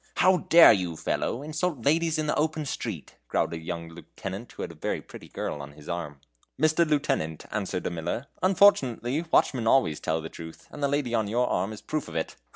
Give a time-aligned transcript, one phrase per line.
[0.15, 4.63] "How dare you, fellow, insult ladies in the open street?" growled a young lieutenant, who
[4.63, 6.19] had a very pretty girl on his arm.
[6.59, 6.83] "Mr.
[6.89, 11.45] Lieutenant," answered a miller, "unfortunately watchmen always tell the truth, and the lady on your
[11.47, 12.35] arm is a proof of it.